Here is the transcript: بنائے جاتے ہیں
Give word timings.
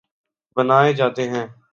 بنائے 0.57 0.93
جاتے 0.93 1.29
ہیں 1.29 1.45